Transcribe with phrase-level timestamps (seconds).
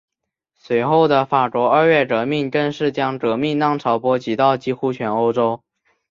[0.55, 5.61] 随后的法国二月革命更是将革命浪潮波及到几乎全欧洲。